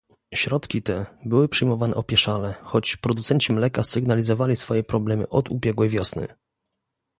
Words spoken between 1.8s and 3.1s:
opieszale, choć